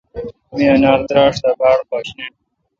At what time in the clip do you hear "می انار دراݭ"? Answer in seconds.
0.55-1.35